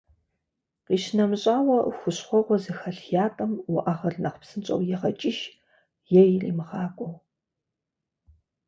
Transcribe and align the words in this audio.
Къищынэмыщӏауэ, 0.85 1.77
хущхъуэгъуэ 1.97 2.57
зыхэлъ 2.63 3.01
ятӏэм 3.25 3.51
уӏэгъэр 3.75 4.15
нэхъ 4.21 4.37
псынщӏэу 4.41 4.85
егъэкӏыж, 4.95 5.37
е 6.19 6.21
иримыгъакӏуэу. 6.33 7.13